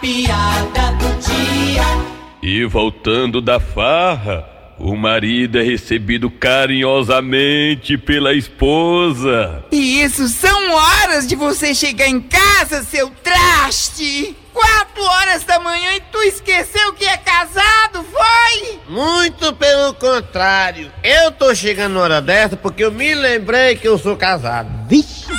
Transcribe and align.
piada 0.00 0.92
do 0.98 1.08
dia. 1.20 1.84
E 2.42 2.64
voltando 2.64 3.40
da 3.40 3.60
farra, 3.60 4.48
o 4.78 4.96
marido 4.96 5.58
é 5.58 5.62
recebido 5.62 6.30
carinhosamente 6.30 7.98
pela 7.98 8.32
esposa. 8.32 9.62
E 9.70 10.02
isso 10.02 10.26
são 10.28 10.72
horas 10.72 11.26
de 11.26 11.36
você 11.36 11.74
chegar 11.74 12.08
em 12.08 12.20
casa, 12.20 12.82
seu 12.82 13.10
traste! 13.22 14.34
Quatro 14.52 15.02
horas 15.02 15.44
da 15.44 15.60
manhã 15.60 15.94
e 15.96 16.00
tu 16.12 16.18
esqueceu 16.22 16.92
que 16.94 17.04
é 17.04 17.16
casado, 17.16 18.04
foi? 18.10 18.78
Muito 18.88 19.54
pelo 19.54 19.94
contrário. 19.94 20.90
Eu 21.04 21.30
tô 21.30 21.54
chegando 21.54 21.94
na 21.94 22.00
hora 22.00 22.20
dessa 22.20 22.56
porque 22.56 22.84
eu 22.84 22.90
me 22.90 23.14
lembrei 23.14 23.76
que 23.76 23.86
eu 23.86 23.96
sou 23.96 24.16
casado. 24.16 24.68
Vixe! 24.88 25.29